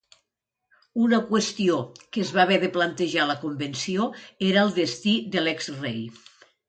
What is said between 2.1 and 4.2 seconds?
que es va haver de plantejar la Convenció